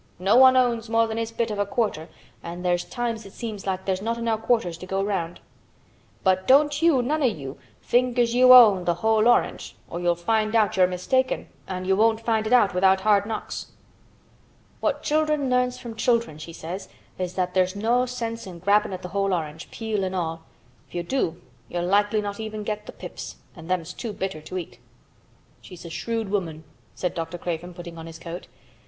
No 0.17 0.35
one 0.35 0.57
owns 0.57 0.89
more 0.89 1.05
than 1.05 1.17
his 1.19 1.31
bit 1.31 1.51
of 1.51 1.59
a 1.59 1.65
quarter 1.67 2.09
an' 2.41 2.63
there's 2.63 2.83
times 2.83 3.23
it 3.23 3.33
seems 3.33 3.67
like 3.67 3.85
there's 3.85 4.01
not 4.01 4.17
enow 4.17 4.35
quarters 4.35 4.75
to 4.79 4.87
go 4.87 5.03
round. 5.03 5.39
But 6.23 6.47
don't 6.47 6.81
you—none 6.81 7.21
o' 7.21 7.25
you—think 7.27 8.17
as 8.17 8.33
you 8.33 8.51
own 8.51 8.83
th' 8.83 8.89
whole 8.97 9.27
orange 9.27 9.75
or 9.91 9.99
you'll 9.99 10.15
find 10.15 10.55
out 10.55 10.75
you're 10.75 10.87
mistaken, 10.87 11.49
an' 11.67 11.85
you 11.85 11.95
won't 11.95 12.19
find 12.19 12.47
it 12.47 12.51
out 12.51 12.73
without 12.73 13.01
hard 13.01 13.27
knocks." 13.27 13.67
'What 14.79 15.03
children 15.03 15.51
learns 15.51 15.77
from 15.77 15.95
children,' 15.95 16.39
she 16.39 16.51
says, 16.51 16.89
'is 17.19 17.35
that 17.35 17.53
there's 17.53 17.75
no 17.75 18.07
sense 18.07 18.47
in 18.47 18.57
grabbin' 18.57 18.93
at 18.93 19.03
th' 19.03 19.11
whole 19.11 19.35
orange—peel 19.35 20.03
an' 20.03 20.15
all. 20.15 20.41
If 20.87 20.95
you 20.95 21.03
do 21.03 21.39
you'll 21.69 21.85
likely 21.85 22.21
not 22.21 22.37
get 22.37 22.43
even 22.43 22.65
th' 22.65 22.97
pips, 22.97 23.35
an' 23.55 23.67
them's 23.67 23.93
too 23.93 24.13
bitter 24.13 24.41
to 24.41 24.57
eat.'" 24.57 24.79
"She's 25.61 25.85
a 25.85 25.91
shrewd 25.91 26.29
woman," 26.29 26.63
said 26.95 27.13
Dr. 27.13 27.37
Craven, 27.37 27.75
putting 27.75 27.99
on 27.99 28.07
his 28.07 28.17
coat. 28.17 28.47